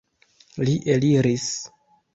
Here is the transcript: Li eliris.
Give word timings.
Li 0.69 0.73
eliris. 0.95 1.49